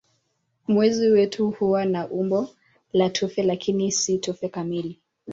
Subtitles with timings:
[0.67, 2.49] Mwezi wetu huwa na umbo
[2.93, 4.99] la tufe lakini si tufe kamili.